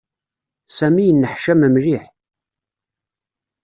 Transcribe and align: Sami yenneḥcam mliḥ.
Sami 0.77 1.03
yenneḥcam 1.05 1.61
mliḥ. 1.73 2.03